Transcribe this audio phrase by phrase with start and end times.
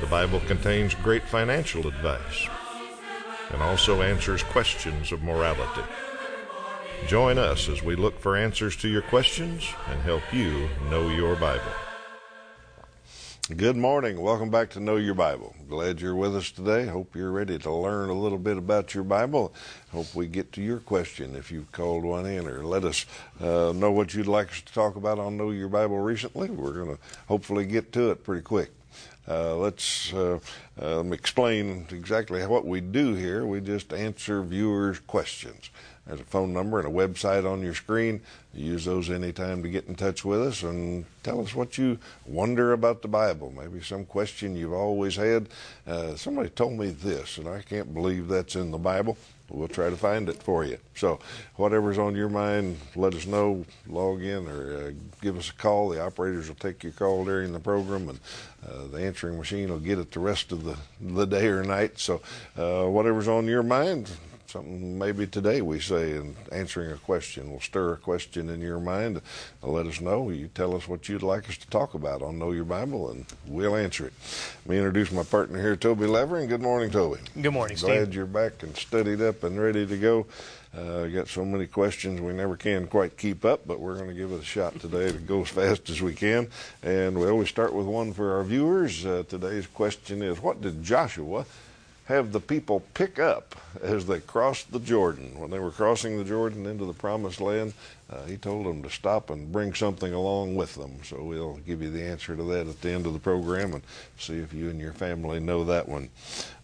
[0.00, 2.48] The Bible contains great financial advice
[3.52, 5.82] and also answers questions of morality.
[7.06, 11.36] Join us as we look for answers to your questions and help you know your
[11.36, 11.62] Bible.
[13.56, 14.20] Good morning.
[14.20, 15.54] Welcome back to Know Your Bible.
[15.68, 16.86] Glad you're with us today.
[16.86, 19.54] Hope you're ready to learn a little bit about your Bible.
[19.92, 23.04] Hope we get to your question if you've called one in, or let us
[23.40, 26.48] uh, know what you'd like us to talk about on Know Your Bible recently.
[26.50, 28.70] We're going to hopefully get to it pretty quick.
[29.26, 30.38] Uh, let's uh,
[30.80, 33.46] um, explain exactly what we do here.
[33.46, 35.70] We just answer viewers' questions.
[36.06, 38.20] There's a phone number and a website on your screen.
[38.52, 42.74] Use those anytime to get in touch with us and tell us what you wonder
[42.74, 43.50] about the Bible.
[43.56, 45.48] Maybe some question you've always had.
[45.86, 49.16] Uh, somebody told me this, and I can't believe that's in the Bible.
[49.50, 50.78] We'll try to find it for you.
[50.96, 51.20] So,
[51.56, 53.64] whatever's on your mind, let us know.
[53.86, 55.90] Log in or uh, give us a call.
[55.90, 58.20] The operators will take your call during the program, and
[58.66, 61.98] uh, the answering machine will get it the rest of the, the day or night.
[61.98, 62.22] So,
[62.56, 64.10] uh, whatever's on your mind,
[64.46, 68.80] something maybe today we say in answering a question will stir a question in your
[68.80, 69.20] mind
[69.62, 72.52] let us know you tell us what you'd like us to talk about on know
[72.52, 74.12] your bible and we'll answer it
[74.64, 78.14] let me introduce my partner here toby levering good morning toby good morning glad Steve.
[78.14, 80.26] you're back and studied up and ready to go
[80.76, 84.14] uh, got so many questions we never can quite keep up, but we're going to
[84.14, 86.48] give it a shot today to go as fast as we can.
[86.82, 89.06] And we always start with one for our viewers.
[89.06, 91.46] Uh, today's question is What did Joshua
[92.04, 95.38] have the people pick up as they crossed the Jordan.
[95.38, 97.72] When they were crossing the Jordan into the promised land,
[98.10, 100.98] uh, he told them to stop and bring something along with them.
[101.02, 103.82] So we'll give you the answer to that at the end of the program and
[104.18, 106.10] see if you and your family know that one.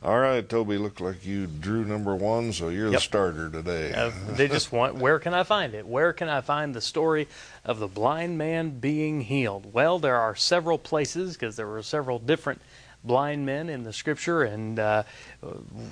[0.02, 2.96] All right, Toby, look like you drew number one, so you're yep.
[2.96, 3.94] the starter today.
[3.94, 5.86] Uh, they just want, where can I find it?
[5.86, 7.28] Where can I find the story
[7.64, 9.72] of the blind man being healed?
[9.72, 12.60] Well, there are several places because there were several different
[13.04, 15.02] blind men in the scripture, and uh,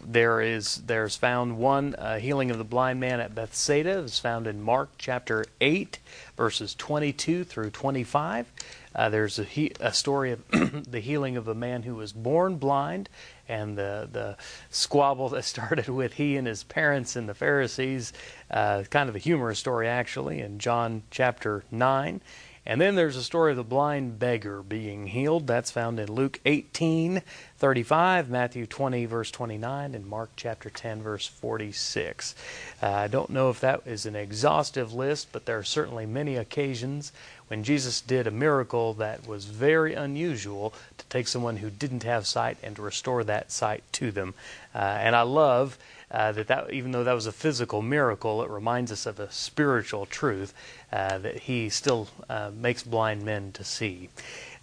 [0.04, 4.46] there is there's found one uh, healing of the blind man at Bethsaida is found
[4.46, 5.98] in Mark chapter eight,
[6.36, 8.52] verses 22 through 25.
[8.94, 10.42] Uh, there's a, he, a, story of
[10.90, 13.08] the healing of a man who was born blind,
[13.48, 14.36] and the the
[14.70, 18.12] squabble that started with he and his parents and the Pharisees.
[18.50, 22.20] Uh, kind of a humorous story, actually, in John chapter nine.
[22.68, 25.46] And then there's a story of the blind beggar being healed.
[25.46, 27.22] That's found in Luke 18,
[27.56, 32.34] 35, Matthew 20, verse 29, and Mark chapter 10, verse 46.
[32.82, 36.36] Uh, I don't know if that is an exhaustive list, but there are certainly many
[36.36, 37.10] occasions
[37.46, 42.26] when Jesus did a miracle that was very unusual to take someone who didn't have
[42.26, 44.34] sight and to restore that sight to them.
[44.74, 45.78] Uh, and I love
[46.10, 49.30] uh, that, that even though that was a physical miracle, it reminds us of a
[49.30, 50.54] spiritual truth
[50.92, 54.08] uh, that He still uh, makes blind men to see.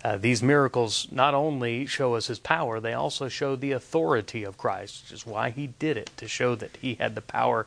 [0.04, 4.58] Uh, these miracles not only show us his power, they also show the authority of
[4.58, 7.66] Christ, which is why he did it, to show that he had the power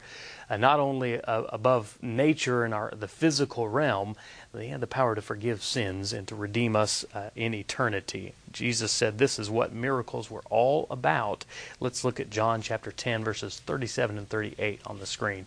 [0.50, 4.16] uh, not only uh, above nature and our, the physical realm,
[4.58, 8.34] he had the power to forgive sins and to redeem us uh, in eternity.
[8.50, 11.44] Jesus said this is what miracles were all about.
[11.80, 15.46] Let's look at John chapter 10, verses 37 and 38 on the screen.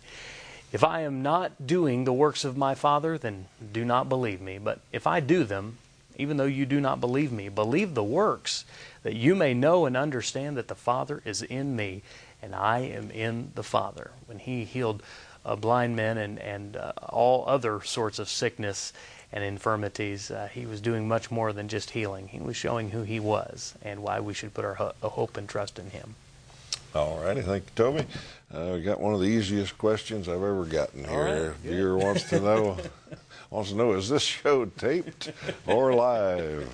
[0.72, 4.58] If I am not doing the works of my Father, then do not believe me.
[4.58, 5.78] But if I do them,
[6.16, 7.48] even though you do not believe me.
[7.48, 8.64] Believe the works,
[9.02, 12.02] that you may know and understand that the Father is in me,
[12.42, 14.10] and I am in the Father.
[14.26, 15.02] When he healed
[15.44, 18.92] uh, blind men and, and uh, all other sorts of sickness
[19.32, 22.28] and infirmities, uh, he was doing much more than just healing.
[22.28, 25.48] He was showing who he was and why we should put our ho- hope and
[25.48, 26.14] trust in him.
[26.94, 28.04] All righty, thank you, Toby.
[28.52, 31.48] Uh, we got one of the easiest questions I've ever gotten here.
[31.48, 32.76] Right, Viewer wants to know
[33.52, 35.30] wants to know is this show taped
[35.66, 36.68] or live?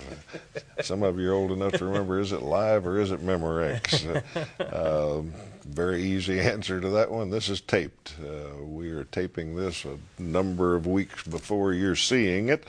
[0.80, 4.22] Some of you are old enough to remember is it live or is it Memorex?
[4.60, 5.22] Uh,
[5.66, 7.30] very easy answer to that one.
[7.30, 8.14] This is taped.
[8.22, 12.64] Uh, we are taping this a number of weeks before you're seeing it.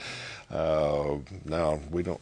[0.50, 2.20] Uh, now, we don't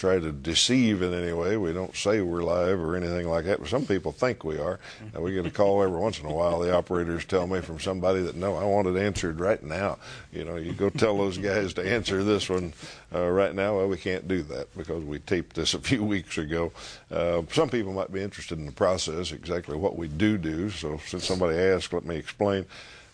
[0.00, 1.58] try to deceive in any way.
[1.58, 3.60] We don't say we're live or anything like that.
[3.60, 4.80] But some people think we are.
[5.12, 6.58] And we get a call every once in a while.
[6.58, 9.98] The operators tell me from somebody that no, I want it answered right now.
[10.32, 12.72] You know, you go tell those guys to answer this one
[13.14, 13.76] uh, right now.
[13.76, 16.72] Well, we can't do that because we taped this a few weeks ago.
[17.10, 20.70] Uh, some people might be interested in the process, exactly what we do do.
[20.70, 22.64] So since somebody asked, let me explain.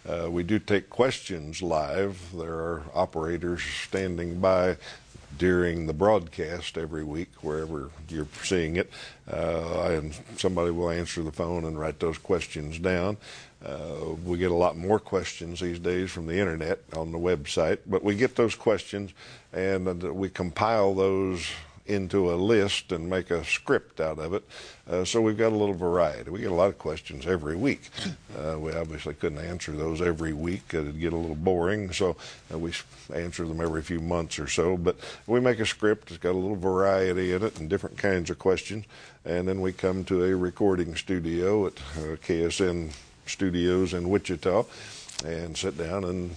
[0.08, 2.16] Uh, we do take questions live.
[2.32, 4.76] There are operators standing by
[5.38, 8.90] during the broadcast every week, wherever you're seeing it.
[9.30, 13.16] Uh, and somebody will answer the phone and write those questions down.
[13.64, 17.78] Uh, we get a lot more questions these days from the internet on the website,
[17.86, 19.12] but we get those questions
[19.52, 21.46] and uh, we compile those
[21.86, 24.44] into a list and make a script out of it.
[24.88, 26.30] Uh, so we've got a little variety.
[26.30, 27.88] We get a lot of questions every week.
[28.36, 30.74] Uh, we obviously couldn't answer those every week.
[30.74, 31.92] It'd get a little boring.
[31.92, 32.16] So
[32.52, 32.72] uh, we
[33.14, 34.76] answer them every few months or so.
[34.76, 34.96] But
[35.26, 36.10] we make a script.
[36.10, 38.84] It's got a little variety in it and different kinds of questions.
[39.24, 42.92] And then we come to a recording studio at uh, KSN
[43.26, 44.64] Studios in Wichita
[45.24, 46.36] and sit down and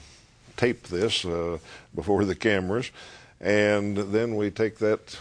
[0.58, 1.58] tape this uh,
[1.96, 2.92] before the cameras.
[3.40, 5.18] And then we take that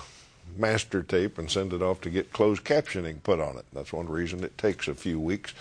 [0.56, 3.64] master tape and send it off to get closed captioning put on it.
[3.72, 5.54] That's one reason it takes a few weeks.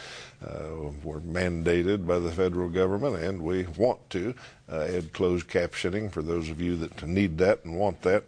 [0.46, 4.36] Uh, we're mandated by the federal government, and we want to
[4.72, 8.24] uh, add closed captioning for those of you that need that and want that.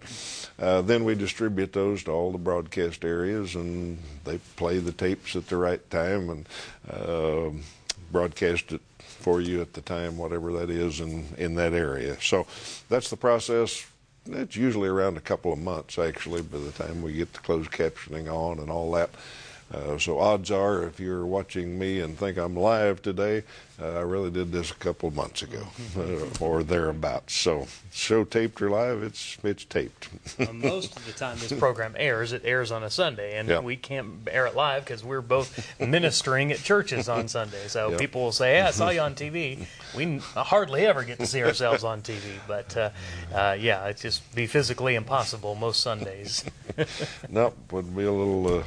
[0.57, 5.35] Uh, then we distribute those to all the broadcast areas, and they play the tapes
[5.35, 6.49] at the right time and
[6.91, 7.51] uh,
[8.11, 12.17] broadcast it for you at the time, whatever that is in, in that area.
[12.21, 12.47] So
[12.87, 13.85] that's the process
[14.33, 17.71] it's usually around a couple of months actually by the time we get the closed
[17.71, 19.09] captioning on and all that.
[19.71, 23.43] Uh, so odds are, if you're watching me and think I'm live today,
[23.81, 27.33] uh, I really did this a couple months ago uh, or thereabouts.
[27.33, 30.09] So show taped or live, it's it's taped.
[30.53, 32.33] most of the time, this program airs.
[32.33, 33.59] It airs on a Sunday, and yeah.
[33.59, 37.67] we can't air it live because we're both ministering at churches on Sunday.
[37.67, 41.25] So people will say, "Hey, I saw you on TV." We hardly ever get to
[41.25, 42.89] see ourselves on TV, but uh,
[43.33, 46.43] uh, yeah, it's just be physically impossible most Sundays.
[47.29, 48.63] nope, would be a little.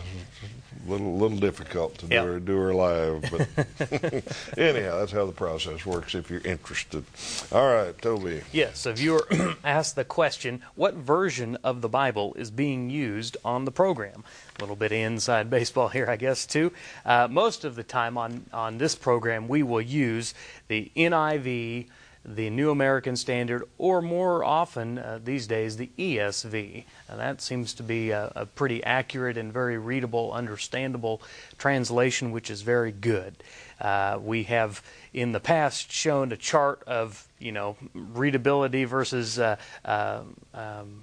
[0.87, 3.49] Little, little difficult to do her, do her live, but
[4.59, 6.15] anyhow, that's how the process works.
[6.15, 7.05] If you're interested,
[7.53, 8.43] all right, Toby.
[8.53, 9.27] Yes, so viewer
[9.65, 14.25] asked the question, what version of the Bible is being used on the program?
[14.59, 16.73] A little bit of inside baseball here, I guess, too.
[17.05, 20.35] Uh, most of the time on, on this program, we will use
[20.67, 21.87] the NIV,
[22.25, 26.85] the New American Standard, or more often uh, these days, the ESV.
[27.09, 31.21] That seems to be a, a pretty accurate and very readable, understandable
[31.59, 33.35] translation, which is very good.
[33.81, 34.83] Uh, we have
[35.13, 40.23] in the past shown a chart of you know readability versus uh, uh,
[40.55, 41.03] um,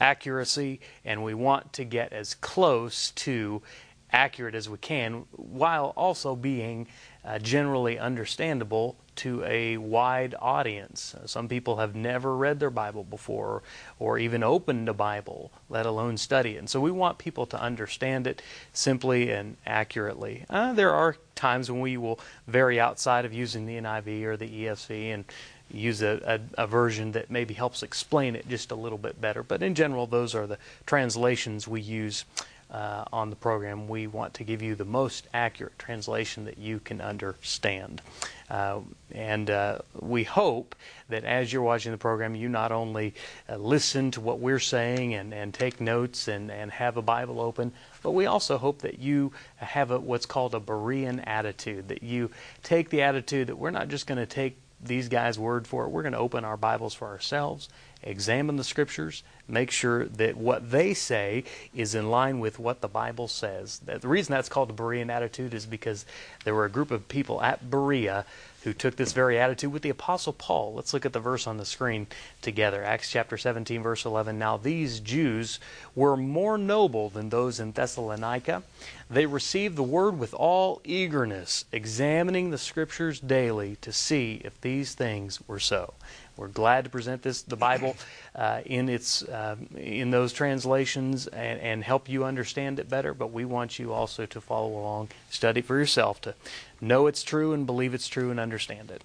[0.00, 3.62] accuracy, and we want to get as close to
[4.12, 6.86] accurate as we can, while also being
[7.24, 11.14] uh, generally understandable to a wide audience.
[11.14, 13.62] Uh, some people have never read their Bible before
[13.98, 16.58] or even opened a Bible, let alone study it.
[16.58, 18.40] And so we want people to understand it
[18.72, 20.46] simply and accurately.
[20.48, 24.48] Uh, there are times when we will vary outside of using the NIV or the
[24.48, 25.24] ESV and
[25.72, 29.42] use a, a, a version that maybe helps explain it just a little bit better.
[29.42, 32.24] But in general, those are the translations we use
[32.70, 33.88] uh, on the program.
[33.88, 38.00] We want to give you the most accurate translation that you can understand.
[38.48, 38.80] Uh,
[39.12, 40.74] and uh, we hope
[41.08, 43.14] that as you're watching the program, you not only
[43.48, 47.40] uh, listen to what we're saying and, and take notes and, and have a Bible
[47.40, 52.02] open, but we also hope that you have a, what's called a Berean attitude, that
[52.02, 52.30] you
[52.62, 55.88] take the attitude that we're not just going to take these guys' word for it.
[55.88, 57.68] We're going to open our Bibles for ourselves,
[58.02, 62.88] examine the scriptures, make sure that what they say is in line with what the
[62.88, 63.80] Bible says.
[63.80, 66.06] The reason that's called the Berean attitude is because
[66.44, 68.24] there were a group of people at Berea
[68.64, 70.74] who took this very attitude with the Apostle Paul.
[70.74, 72.06] Let's look at the verse on the screen
[72.42, 72.84] together.
[72.84, 74.38] Acts chapter 17, verse 11.
[74.38, 75.58] Now these Jews
[75.94, 78.62] were more noble than those in Thessalonica.
[79.08, 84.94] They received the word with all eagerness, examining the scriptures daily to see if these
[84.94, 85.94] things were so.
[86.40, 87.96] We're glad to present this, the Bible,
[88.34, 93.12] uh, in its uh, in those translations and, and help you understand it better.
[93.12, 96.34] But we want you also to follow along, study for yourself, to
[96.80, 99.04] know it's true and believe it's true and understand it.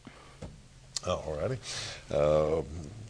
[1.06, 1.58] All righty.
[2.10, 2.62] Uh,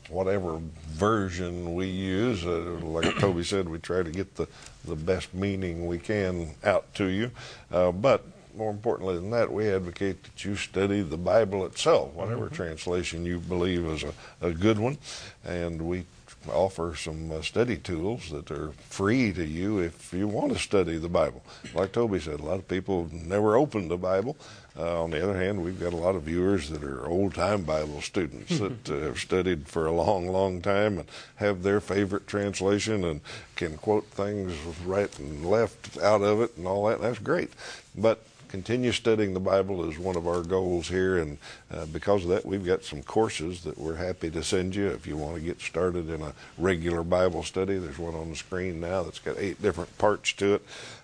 [0.10, 4.48] whatever version we use, uh, like Toby said, we try to get the,
[4.86, 7.29] the best meaning we can out to you.
[7.72, 12.50] Uh, but more importantly than that, we advocate that you study the Bible itself, whatever
[12.50, 14.97] translation you believe is a, a good one.
[15.43, 16.05] And we
[16.51, 20.97] offer some uh, study tools that are free to you if you want to study
[20.97, 21.43] the Bible.
[21.74, 24.38] Like Toby said, a lot of people never opened the Bible.
[24.77, 27.63] Uh, on the other hand, we've got a lot of viewers that are old time
[27.63, 31.07] Bible students that uh, have studied for a long, long time and
[31.38, 33.21] have their favorite translation and
[33.55, 34.53] can quote things
[34.85, 37.01] right and left out of it and all that.
[37.01, 37.51] That's great.
[37.95, 38.21] But
[38.55, 41.38] continue studying the Bible is one of our goals here, and
[41.74, 45.05] uh, because of that, we've got some courses that we're happy to send you if
[45.05, 47.77] you want to get started in a regular Bible study.
[47.77, 50.62] There's one on the screen now that's got eight different parts to it,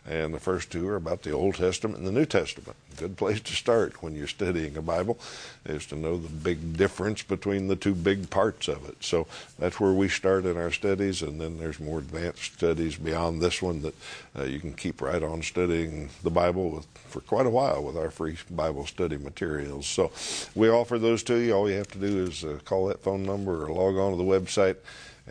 [0.08, 2.76] and the first two are about the Old Testament and the New Testament.
[2.98, 5.20] Good place to start when you're studying a Bible
[5.66, 8.96] is to know the big difference between the two big parts of it.
[9.02, 9.28] So
[9.60, 13.62] that's where we start in our studies, and then there's more advanced studies beyond this
[13.62, 13.96] one that
[14.38, 17.96] uh, you can keep right on studying the Bible with, for quite a while with
[17.96, 19.86] our free Bible study materials.
[19.86, 20.12] So
[20.56, 21.54] we offer those to you.
[21.54, 24.18] All you have to do is uh, call that phone number or log on to
[24.18, 24.78] the website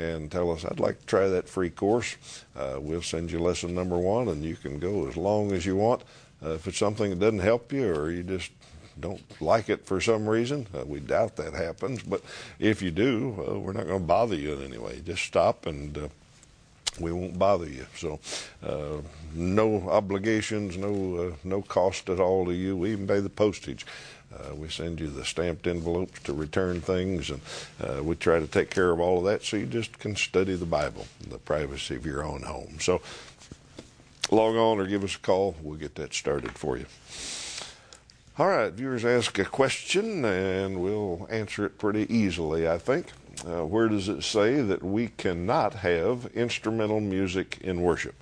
[0.00, 2.16] and tell us, I'd like to try that free course.
[2.56, 5.76] Uh, we'll send you lesson number one, and you can go as long as you
[5.76, 6.02] want.
[6.42, 8.50] Uh, if it's something that doesn't help you or you just
[8.98, 12.02] don't like it for some reason, uh, we doubt that happens.
[12.02, 12.22] But
[12.58, 15.02] if you do, we're not going to bother you in any way.
[15.04, 16.08] Just stop and uh,
[16.98, 17.86] we won't bother you.
[17.96, 18.20] So,
[18.62, 19.02] uh,
[19.34, 22.76] no obligations, no uh, no cost at all to you.
[22.76, 23.86] We even pay the postage.
[24.32, 27.40] Uh, we send you the stamped envelopes to return things, and
[27.82, 30.54] uh, we try to take care of all of that so you just can study
[30.54, 32.78] the Bible in the privacy of your own home.
[32.80, 33.00] So,
[34.30, 35.56] log on or give us a call.
[35.62, 36.86] We'll get that started for you.
[38.38, 43.08] All right, viewers ask a question, and we'll answer it pretty easily, I think.
[43.44, 48.14] Uh, where does it say that we cannot have instrumental music in worship?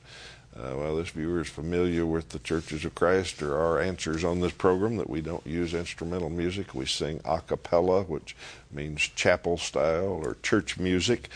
[0.58, 4.40] Uh, well, this viewer is familiar with the Churches of Christ or our answers on
[4.40, 6.74] this program that we don't use instrumental music.
[6.74, 8.34] We sing a cappella, which
[8.72, 11.28] means chapel style or church music.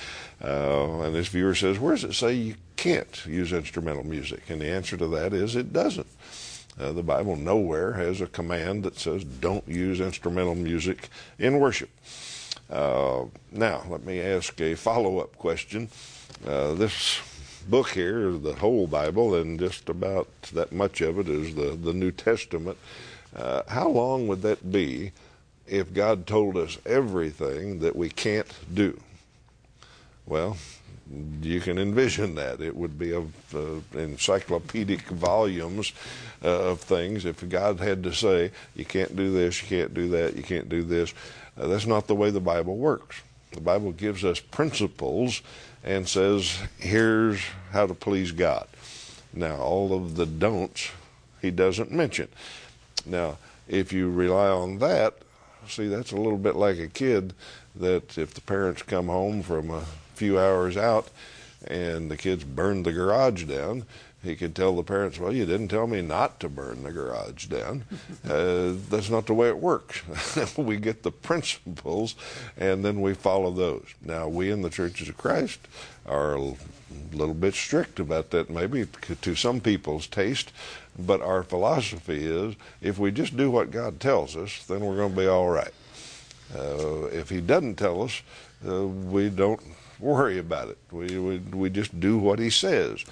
[0.43, 4.43] Uh, and this viewer says, Where does it say you can't use instrumental music?
[4.49, 6.09] And the answer to that is it doesn't.
[6.81, 11.91] Uh, the Bible nowhere has a command that says don't use instrumental music in worship.
[12.69, 15.89] Uh, now, let me ask a follow up question.
[16.45, 17.21] Uh, this
[17.63, 21.93] book here, the whole Bible, and just about that much of it is the, the
[21.93, 22.79] New Testament.
[23.35, 25.13] Uh, how long would that be
[25.67, 29.01] if God told us everything that we can't do?
[30.27, 30.57] Well,
[31.43, 32.61] you can envision that.
[32.61, 35.93] It would be of uh, encyclopedic volumes
[36.45, 37.25] uh, of things.
[37.25, 40.69] If God had to say, you can't do this, you can't do that, you can't
[40.69, 41.13] do this,
[41.59, 43.21] uh, that's not the way the Bible works.
[43.53, 45.43] The Bible gives us principles
[45.85, 47.41] and says, here's
[47.71, 48.67] how to please God.
[49.33, 50.91] Now, all of the don'ts
[51.41, 52.29] he doesn't mention.
[53.05, 55.15] Now, if you rely on that,
[55.69, 57.35] see, that's a little bit like a kid
[57.77, 61.09] that if the parents come home from a few hours out
[61.67, 63.85] and the kids burned the garage down,
[64.23, 67.47] he could tell the parents, Well, you didn't tell me not to burn the garage
[67.47, 67.85] down.
[68.29, 70.03] uh, that's not the way it works.
[70.57, 72.15] we get the principles
[72.57, 73.87] and then we follow those.
[74.01, 75.61] Now, we in the Churches of Christ
[76.07, 76.55] are a
[77.13, 78.87] little bit strict about that, maybe
[79.23, 80.53] to some people's taste,
[80.99, 85.13] but our philosophy is if we just do what God tells us, then we're going
[85.13, 85.73] to be all right.
[86.57, 88.23] Uh, if He doesn't tell us,
[88.69, 89.61] uh, we don't
[89.99, 90.79] worry about it.
[90.91, 93.05] We, we, we just do what He says.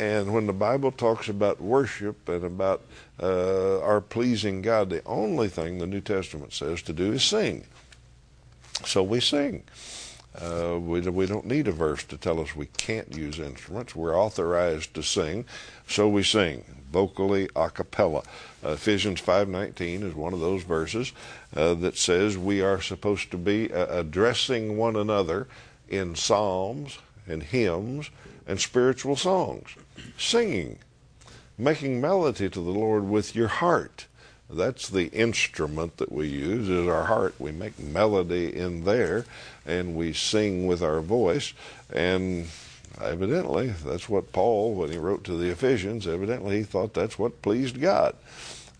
[0.00, 2.82] And when the Bible talks about worship and about
[3.22, 7.66] uh, our pleasing God, the only thing the New Testament says to do is sing.
[8.86, 9.62] So we sing.
[10.40, 13.94] Uh, we, we don't need a verse to tell us we can't use instruments.
[13.94, 15.44] We're authorized to sing,
[15.86, 18.22] so we sing vocally a cappella.
[18.64, 21.12] Uh, Ephesians 5:19 is one of those verses
[21.54, 25.46] uh, that says we are supposed to be uh, addressing one another
[25.90, 28.10] in psalms and hymns
[28.46, 29.70] and spiritual songs,
[30.18, 30.78] singing,
[31.58, 34.06] making melody to the Lord with your heart.
[34.48, 37.34] That's the instrument that we use is our heart.
[37.38, 39.24] We make melody in there
[39.64, 41.52] and we sing with our voice
[41.92, 42.48] and
[43.00, 47.42] evidently that's what Paul when he wrote to the Ephesians evidently he thought that's what
[47.42, 48.16] pleased God.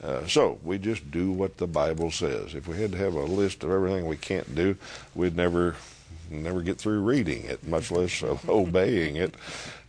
[0.02, 2.54] Uh, so we just do what the Bible says.
[2.54, 4.76] If we had to have a list of everything we can't do,
[5.14, 5.76] we'd never
[6.30, 9.34] never get through reading it, much less uh, obeying it.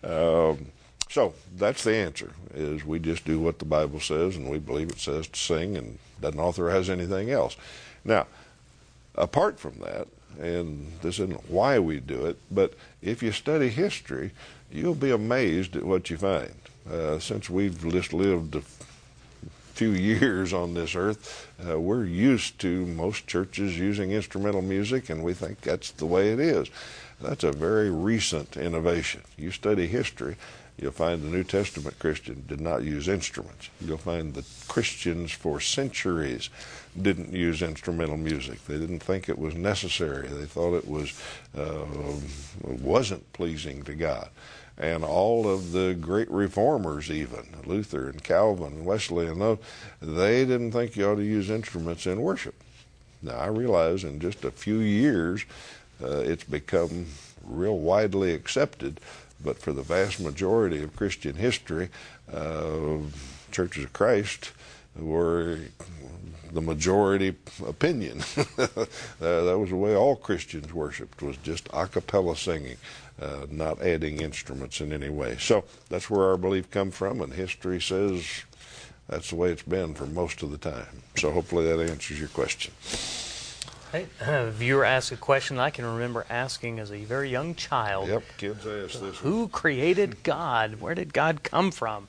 [0.03, 0.67] Um,
[1.09, 4.89] so that's the answer: is we just do what the Bible says, and we believe
[4.89, 7.57] it says to sing, and doesn't authorize anything else.
[8.05, 8.27] Now,
[9.15, 10.07] apart from that,
[10.39, 14.31] and this isn't why we do it, but if you study history,
[14.71, 16.53] you'll be amazed at what you find.
[16.89, 18.55] Uh, since we've just lived
[19.71, 25.23] few years on this earth, uh, we're used to most churches using instrumental music, and
[25.23, 26.69] we think that's the way it is.
[27.21, 29.21] That's a very recent innovation.
[29.37, 30.37] You study history,
[30.77, 33.69] you'll find the New Testament Christian did not use instruments.
[33.79, 36.49] You'll find the Christians for centuries
[36.99, 38.65] didn't use instrumental music.
[38.65, 40.27] They didn't think it was necessary.
[40.27, 41.13] They thought it was
[41.57, 41.85] uh,
[42.63, 44.29] wasn't pleasing to God.
[44.81, 49.59] And all of the great reformers, even Luther and Calvin and Wesley and those,
[50.01, 52.55] they didn't think you ought to use instruments in worship.
[53.21, 55.45] Now I realize in just a few years,
[56.03, 57.05] uh, it's become
[57.45, 58.99] real widely accepted.
[59.43, 61.89] But for the vast majority of Christian history,
[62.33, 62.97] uh,
[63.51, 64.51] churches of Christ
[64.95, 65.59] were
[66.51, 67.35] the majority
[67.65, 68.19] opinion.
[69.19, 72.77] that was the way all Christians worshipped was just a cappella singing,
[73.19, 75.37] uh, not adding instruments in any way.
[75.39, 78.43] So that's where our belief comes from, and history says
[79.07, 81.03] that's the way it's been for most of the time.
[81.17, 82.73] So hopefully that answers your question.
[83.91, 88.07] Hey, a viewer asked a question I can remember asking as a very young child.
[88.07, 89.17] Yep, kids ask this.
[89.17, 90.79] Who created God?
[90.79, 92.07] Where did God come from?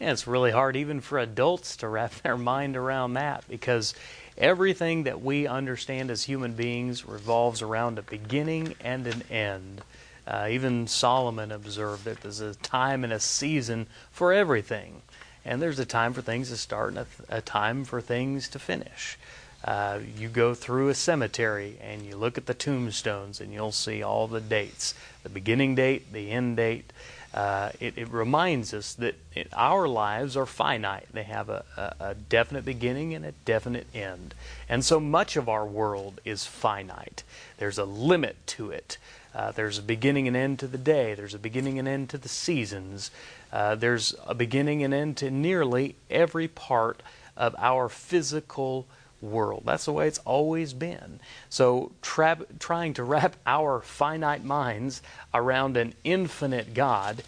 [0.00, 3.94] And it's really hard even for adults to wrap their mind around that because
[4.36, 9.82] everything that we understand as human beings revolves around a beginning and an end.
[10.26, 15.02] Uh, even Solomon observed that there's a time and a season for everything.
[15.44, 18.58] And there's a time for things to start and a, a time for things to
[18.58, 19.18] finish.
[19.64, 24.02] Uh, you go through a cemetery and you look at the tombstones and you'll see
[24.02, 26.92] all the dates the beginning date, the end date.
[27.32, 31.06] Uh, it, it, reminds us that it, our lives are finite.
[31.12, 34.34] They have a, a, a, definite beginning and a definite end.
[34.68, 37.22] And so much of our world is finite.
[37.58, 38.98] There's a limit to it.
[39.34, 42.18] Uh, there's a beginning and end to the day, there's a beginning and end to
[42.18, 43.10] the seasons,
[43.52, 47.02] uh, there's a beginning and end to nearly every part
[47.36, 48.86] of our physical
[49.20, 49.62] world.
[49.66, 51.20] That's the way it's always been.
[51.48, 57.22] So, tra- trying to wrap our finite minds around an infinite God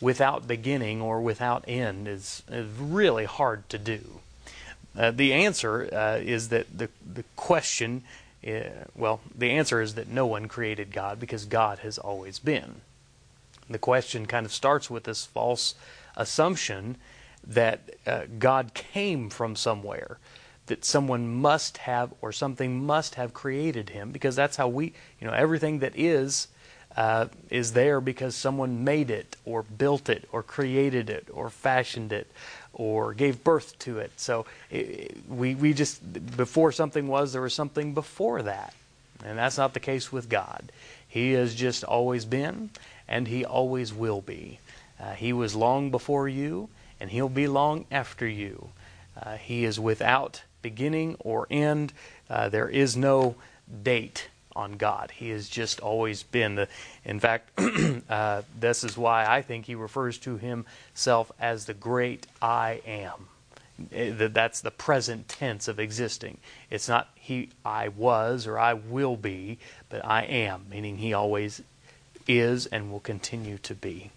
[0.00, 4.20] without beginning or without end is, is really hard to do.
[4.96, 8.02] Uh, the answer uh, is that the, the question,
[8.94, 12.82] well, the answer is that no one created God because God has always been.
[13.68, 15.74] The question kind of starts with this false
[16.16, 16.96] assumption
[17.46, 20.18] that uh, God came from somewhere
[20.66, 25.26] that someone must have or something must have created him because that's how we you
[25.26, 26.48] know everything that is
[26.96, 32.12] uh, is there because someone made it or built it or created it or fashioned
[32.12, 32.26] it
[32.76, 34.12] or gave birth to it.
[34.16, 38.74] So it, we we just before something was there was something before that.
[39.24, 40.70] And that's not the case with God.
[41.08, 42.70] He has just always been
[43.08, 44.60] and he always will be.
[45.00, 46.68] Uh, he was long before you
[47.00, 48.68] and he'll be long after you.
[49.20, 51.94] Uh, he is without beginning or end.
[52.28, 53.36] Uh, there is no
[53.82, 55.12] date on God.
[55.12, 56.54] He has just always been.
[56.56, 56.68] The,
[57.04, 57.50] in fact,
[58.10, 63.28] uh, this is why I think he refers to himself as the great I am.
[63.92, 66.38] Eh, that's the present tense of existing.
[66.70, 69.58] It's not he I was or I will be,
[69.90, 71.62] but I am, meaning he always
[72.26, 74.10] is and will continue to be.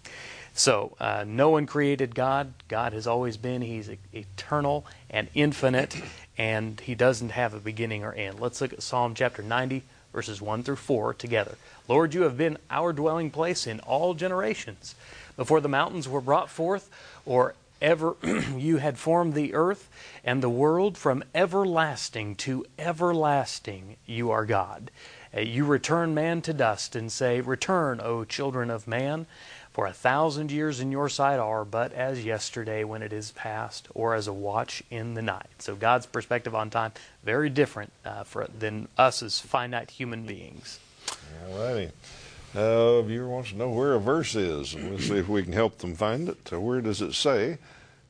[0.52, 2.52] So, uh, no one created God.
[2.68, 3.62] God has always been.
[3.62, 5.96] He's eternal and infinite,
[6.36, 8.40] and He doesn't have a beginning or end.
[8.40, 11.56] Let's look at Psalm chapter 90, verses 1 through 4 together.
[11.88, 14.94] Lord, you have been our dwelling place in all generations.
[15.36, 16.90] Before the mountains were brought forth,
[17.24, 18.16] or ever
[18.56, 19.88] you had formed the earth
[20.24, 24.90] and the world from everlasting to everlasting, you are God.
[25.34, 29.26] Uh, you return man to dust and say, Return, O children of man.
[29.72, 33.86] For a thousand years in your sight are but as yesterday when it is past,
[33.94, 35.46] or as a watch in the night.
[35.58, 40.80] So God's perspective on time very different uh, for, than us as finite human beings.
[41.48, 41.92] All righty.
[42.52, 45.78] Uh, viewer wants to know where a verse is, we'll see if we can help
[45.78, 46.50] them find it.
[46.50, 47.58] Where does it say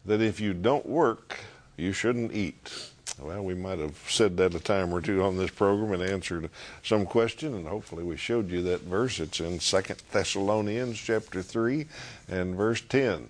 [0.06, 1.40] that if you don't work,
[1.76, 2.90] you shouldn't eat?
[3.22, 6.48] Well, we might have said that a time or two on this program and answered
[6.82, 9.20] some question, and hopefully we showed you that verse.
[9.20, 11.86] It's in Second Thessalonians chapter 3
[12.28, 13.28] and verse 10.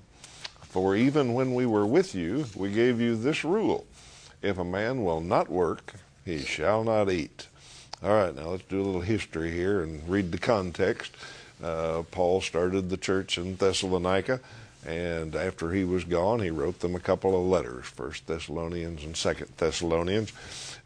[0.62, 3.84] For even when we were with you, we gave you this rule
[4.42, 7.48] if a man will not work, he shall not eat.
[8.02, 11.12] All right, now let's do a little history here and read the context.
[11.62, 14.40] Uh, Paul started the church in Thessalonica
[14.86, 19.16] and after he was gone, he wrote them a couple of letters, First Thessalonians and
[19.16, 20.32] Second Thessalonians,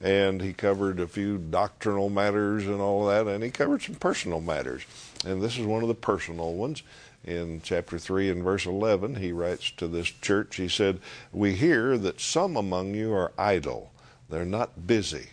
[0.00, 4.40] and he covered a few doctrinal matters and all that, and he covered some personal
[4.40, 4.82] matters.
[5.24, 6.82] And this is one of the personal ones.
[7.24, 11.00] In chapter 3 and verse 11, he writes to this church, he said,
[11.32, 13.92] We hear that some among you are idle.
[14.28, 15.28] They're not busy.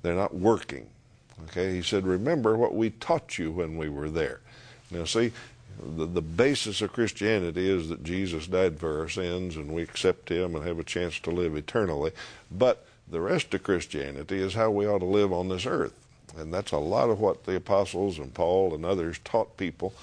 [0.00, 0.86] They're not working.
[1.44, 4.40] Okay, he said, Remember what we taught you when we were there.
[4.90, 5.32] Now, see,
[5.82, 10.30] the, the basis of Christianity is that Jesus died for our sins and we accept
[10.30, 12.12] him and have a chance to live eternally.
[12.50, 15.94] But the rest of Christianity is how we ought to live on this earth.
[16.36, 19.94] And that's a lot of what the apostles and Paul and others taught people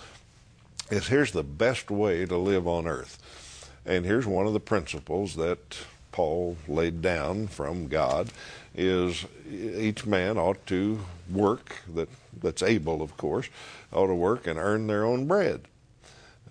[0.90, 3.70] is here's the best way to live on earth.
[3.86, 5.78] And here's one of the principles that
[6.16, 8.30] Paul laid down from God
[8.74, 12.08] is each man ought to work that
[12.42, 13.50] that's able of course
[13.92, 15.68] ought to work and earn their own bread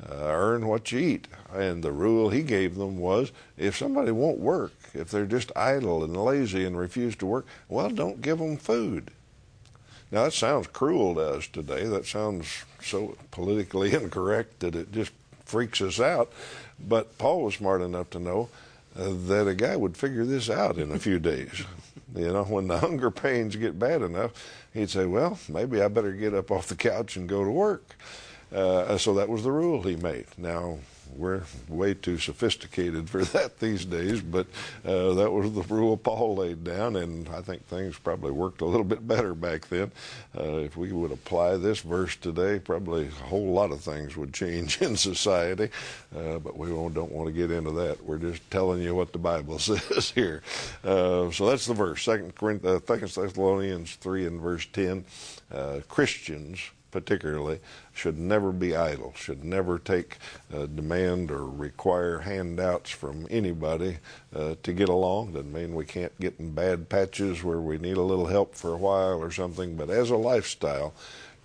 [0.03, 1.29] uh, earn what you eat.
[1.51, 6.05] And the rule he gave them was if somebody won't work if they're just idle
[6.05, 9.13] and lazy and refuse to work well don't give them food.
[10.13, 11.87] Now that sounds cruel to us today.
[11.87, 15.13] That sounds so politically incorrect that it just
[15.47, 16.31] freaks us out.
[16.79, 18.51] But paul was smart enough to know
[18.95, 21.65] that a guy would figure this out in a few days
[22.15, 24.33] you know, when the hunger pains get bad enough,
[24.73, 27.97] he'd say, well, maybe I better get up off the couch and go to work.
[28.53, 30.27] Uh, so that was the rule he made.
[30.39, 30.79] Now,
[31.15, 34.47] we're way too sophisticated for that these days, but
[34.85, 38.67] uh, that was the rule Paul laid down, and I think things probably worked a
[38.67, 39.91] little bit better back then.
[40.37, 44.33] Uh, if we would apply this verse today, probably a whole lot of things would
[44.33, 45.71] change in society,
[46.17, 48.05] uh, but we don't want to get into that.
[48.05, 50.43] We're just telling you what the Bible says here.
[50.83, 52.33] Uh, so that's the verse, Second
[52.65, 55.05] uh, Thessalonians 3 and verse 10.
[55.53, 57.59] Uh, Christians particularly,
[57.95, 60.19] should never be idle, should never take,
[60.53, 63.99] uh, demand, or require handouts from anybody
[64.35, 65.33] uh, to get along.
[65.33, 68.75] Doesn't mean we can't get in bad patches where we need a little help for
[68.75, 70.93] a while or something, but as a lifestyle,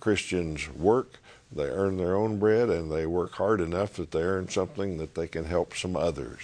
[0.00, 1.18] Christians work.
[1.52, 5.14] They earn their own bread and they work hard enough that they earn something that
[5.14, 6.40] they can help some others.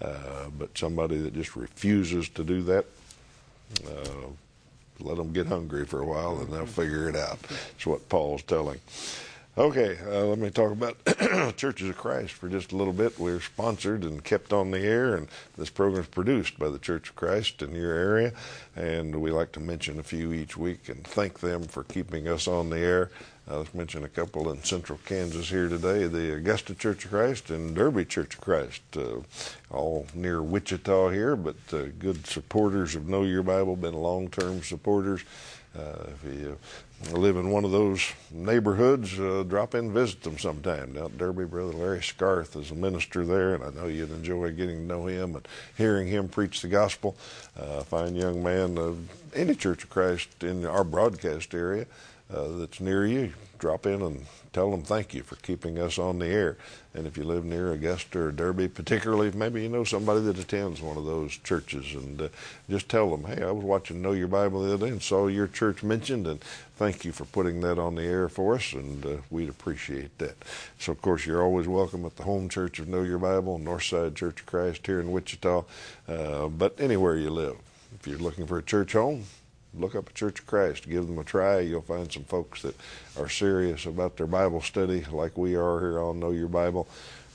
[0.00, 2.86] Uh, but somebody that just refuses to do that,
[3.86, 4.26] uh,
[4.98, 7.40] let them get hungry for a while and they'll figure it out.
[7.42, 8.80] That's what Paul's telling.
[9.58, 10.96] Okay, uh, let me talk about
[11.58, 13.18] Churches of Christ for just a little bit.
[13.18, 17.10] We're sponsored and kept on the air, and this program is produced by the Church
[17.10, 18.32] of Christ in your area.
[18.76, 22.48] And we like to mention a few each week and thank them for keeping us
[22.48, 23.10] on the air.
[23.46, 27.50] Uh, let's mention a couple in central Kansas here today the Augusta Church of Christ
[27.50, 29.20] and Derby Church of Christ, uh,
[29.70, 34.62] all near Wichita here, but uh, good supporters of Know Your Bible, been long term
[34.62, 35.24] supporters.
[35.76, 36.58] Uh, if you
[37.12, 40.96] live in one of those neighborhoods, uh, drop in and visit them sometime.
[40.96, 44.76] At Derby, Brother Larry Scarth is a minister there, and I know you'd enjoy getting
[44.76, 47.16] to know him and hearing him preach the gospel.
[47.58, 48.98] Uh, fine young man of
[49.34, 51.86] any Church of Christ in our broadcast area
[52.34, 56.18] uh, that's near you, drop in and tell them thank you for keeping us on
[56.18, 56.56] the air.
[56.94, 60.82] And if you live near Augusta or Derby, particularly, maybe you know somebody that attends
[60.82, 62.28] one of those churches, and uh,
[62.68, 65.26] just tell them, hey, I was watching Know Your Bible the other day and saw
[65.26, 66.42] your church mentioned, and
[66.76, 70.36] thank you for putting that on the air for us, and uh, we'd appreciate that.
[70.78, 74.14] So, of course, you're always welcome at the home church of Know Your Bible, Northside
[74.14, 75.64] Church of Christ here in Wichita,
[76.08, 77.56] uh, but anywhere you live.
[77.94, 79.24] If you're looking for a church home,
[79.74, 81.60] look up a Church of Christ, give them a try.
[81.60, 82.76] You'll find some folks that
[83.18, 86.86] are serious about their Bible study, like we are here on Know Your Bible.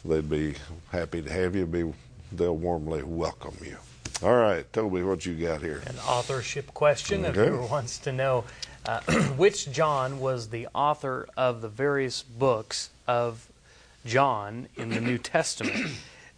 [0.05, 0.55] They'd be
[0.91, 1.65] happy to have you.
[1.65, 1.93] Be
[2.31, 3.77] they'll warmly welcome you.
[4.23, 5.83] All right, Toby, what you got here?
[5.85, 7.25] An authorship question.
[7.25, 7.29] Okay.
[7.29, 8.45] If whoever wants to know
[8.85, 9.01] uh,
[9.37, 13.47] which John was the author of the various books of
[14.05, 15.91] John in the New Testament,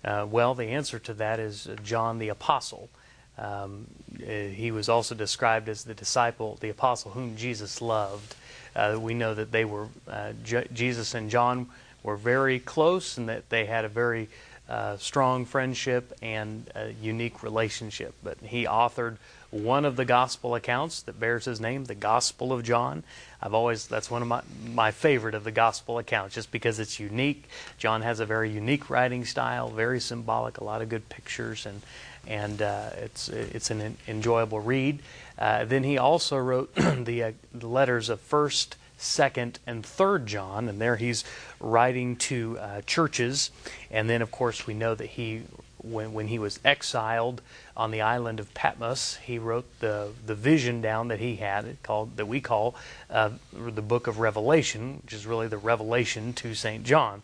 [0.04, 2.90] uh, well, the answer to that is John the Apostle.
[3.40, 3.88] Um,
[4.22, 8.36] uh, he was also described as the disciple, the apostle whom Jesus loved.
[8.76, 11.68] Uh, we know that they were uh, J- Jesus and John
[12.04, 14.30] were very close, and that they had a very
[14.70, 18.14] uh, strong friendship and a unique relationship.
[18.24, 19.18] But he authored
[19.52, 23.04] one of the gospel accounts that bears his name, the Gospel of John.
[23.42, 24.42] I've always that's one of my
[24.74, 27.46] my favorite of the gospel accounts, just because it's unique.
[27.78, 31.82] John has a very unique writing style, very symbolic, a lot of good pictures and
[32.28, 35.00] and uh, it's it's an enjoyable read.
[35.38, 40.82] Uh, then he also wrote the, uh, letters of First, Second, and Third John, and
[40.82, 41.24] there he's
[41.62, 43.50] writing to uh, churches.
[43.90, 45.44] And then, of course, we know that he,
[45.78, 47.42] when when he was exiled
[47.78, 52.18] on the island of Patmos, he wrote the the vision down that he had called
[52.18, 52.76] that we call
[53.10, 57.22] uh, the Book of Revelation, which is really the revelation to Saint John.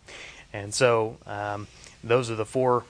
[0.53, 1.67] And so um,
[2.01, 2.85] those are the four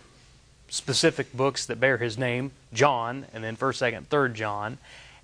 [0.70, 4.78] specific books that bear his name John, and then 1st, 2nd, 3rd John.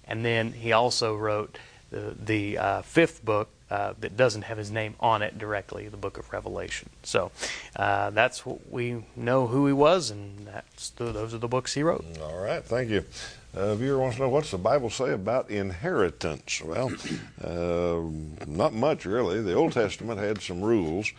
[0.05, 1.57] And then he also wrote
[1.89, 5.97] the, the uh, fifth book uh, that doesn't have his name on it directly, the
[5.97, 6.89] book of Revelation.
[7.03, 7.31] So
[7.77, 11.73] uh, that's what we know who he was, and that's the, those are the books
[11.73, 12.03] he wrote.
[12.21, 13.05] All right, thank you.
[13.53, 16.61] Uh, viewer wants to know what's the Bible say about inheritance.
[16.61, 16.91] Well,
[17.43, 18.01] uh,
[18.45, 19.41] not much really.
[19.41, 21.11] The Old Testament had some rules.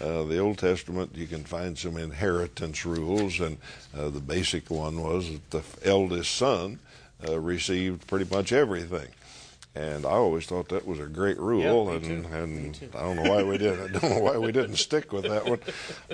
[0.00, 3.58] Uh, the Old Testament, you can find some inheritance rules, and
[3.96, 6.78] uh, the basic one was that the eldest son
[7.28, 9.08] uh, received pretty much everything.
[9.72, 13.30] And I always thought that was a great rule, me and, and I don't know
[13.30, 13.94] why we didn't.
[13.94, 15.60] I don't know why we didn't stick with that one.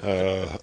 [0.02, 0.58] Uh,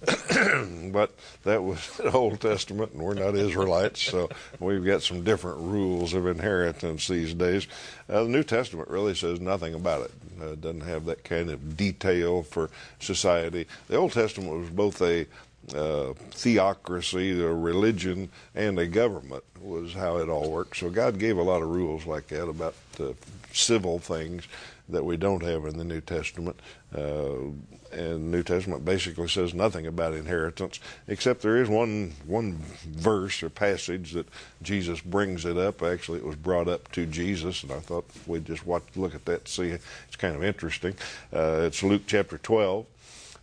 [0.92, 4.30] but that was the Old Testament, and we're not Israelites, so
[4.60, 7.66] we've got some different rules of inheritance these days.
[8.08, 10.12] Uh, the New Testament really says nothing about it.
[10.40, 13.66] Uh, it doesn't have that kind of detail for society.
[13.88, 15.26] The Old Testament was both a
[15.74, 20.76] uh, theocracy, a religion, and a government was how it all worked.
[20.76, 23.12] So God gave a lot of rules like that about uh,
[23.52, 24.46] civil things
[24.88, 26.60] that we don't have in the New Testament.
[26.94, 27.50] Uh,
[27.92, 33.42] and the New Testament basically says nothing about inheritance, except there is one one verse
[33.42, 34.26] or passage that
[34.62, 35.82] Jesus brings it up.
[35.82, 39.24] Actually, it was brought up to Jesus, and I thought we'd just watch, look at
[39.26, 39.68] that, see.
[39.68, 40.96] It's kind of interesting.
[41.32, 42.84] Uh, it's Luke chapter 12.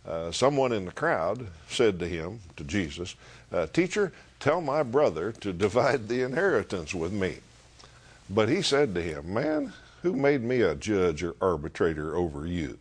[0.06, 3.14] Uh, someone in the crowd said to him, to Jesus,
[3.52, 7.36] uh, Teacher, tell my brother to divide the inheritance with me.
[8.28, 12.78] But he said to him, Man, who made me a judge or arbitrator over you?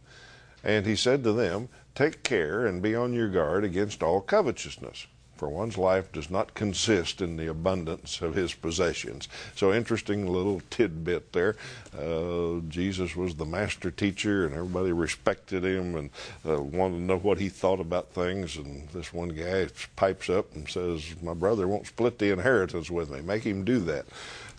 [0.64, 5.06] And he said to them, Take care and be on your guard against all covetousness.
[5.42, 9.28] For one's life does not consist in the abundance of his possessions.
[9.56, 11.56] So, interesting little tidbit there.
[11.98, 16.10] Uh, Jesus was the master teacher, and everybody respected him and
[16.48, 18.56] uh, wanted to know what he thought about things.
[18.56, 23.10] And this one guy pipes up and says, My brother won't split the inheritance with
[23.10, 23.22] me.
[23.22, 24.06] Make him do that.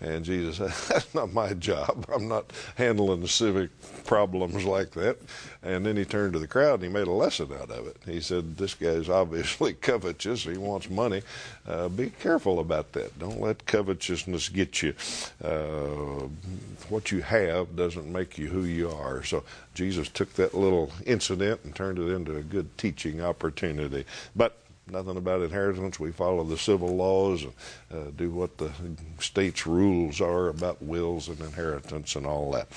[0.03, 2.07] And Jesus said, That's not my job.
[2.13, 3.71] I'm not handling the civic
[4.05, 5.19] problems like that.
[5.63, 7.97] And then he turned to the crowd and he made a lesson out of it.
[8.05, 10.43] He said, This guy's obviously covetous.
[10.43, 11.23] He wants money.
[11.67, 13.17] Uh, be careful about that.
[13.19, 14.95] Don't let covetousness get you.
[15.43, 16.27] Uh,
[16.89, 19.23] what you have doesn't make you who you are.
[19.23, 24.05] So Jesus took that little incident and turned it into a good teaching opportunity.
[24.35, 24.59] But
[24.91, 25.99] nothing about inheritance.
[26.01, 27.53] We follow the civil laws and
[27.93, 28.71] uh, do what the
[29.19, 32.69] state's rules are about wills and inheritance and all that.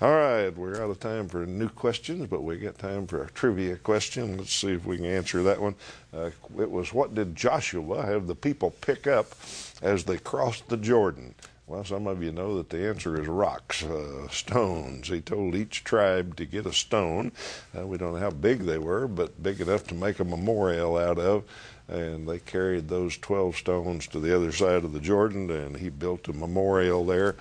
[0.00, 3.30] All right, we're out of time for new questions, but we got time for a
[3.30, 4.38] trivia question.
[4.38, 5.74] Let's see if we can answer that one.
[6.14, 9.34] Uh, it was what did Joshua have the people pick up
[9.82, 11.34] as they crossed the Jordan?
[11.70, 15.06] Well, some of you know that the answer is rocks, uh, stones.
[15.06, 17.30] He told each tribe to get a stone.
[17.78, 20.96] Uh, we don't know how big they were, but big enough to make a memorial
[20.96, 21.44] out of.
[21.86, 25.90] And they carried those 12 stones to the other side of the Jordan, and he
[25.90, 27.36] built a memorial there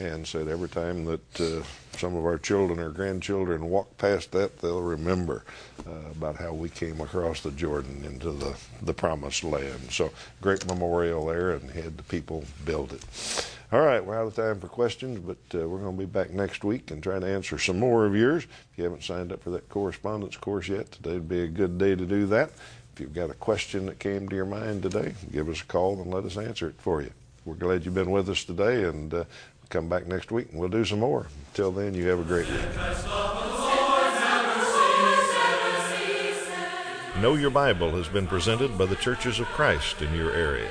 [0.00, 1.62] and said every time that uh,
[1.96, 5.44] some of our children or grandchildren walk past that, they'll remember
[5.86, 9.92] uh, about how we came across the Jordan into the, the promised land.
[9.92, 10.10] So,
[10.40, 13.04] great memorial there, and had the people build it.
[13.70, 16.30] All right, we're out of time for questions, but uh, we're going to be back
[16.30, 18.44] next week and try to answer some more of yours.
[18.44, 21.76] If you haven't signed up for that correspondence course yet, today would be a good
[21.76, 22.50] day to do that.
[22.94, 26.00] If you've got a question that came to your mind today, give us a call
[26.00, 27.10] and let us answer it for you.
[27.44, 29.24] We're glad you've been with us today, and uh,
[29.68, 31.26] come back next week and we'll do some more.
[31.50, 32.60] Until then, you have a great week.
[37.20, 40.70] Know Your Bible has been presented by the Churches of Christ in your area.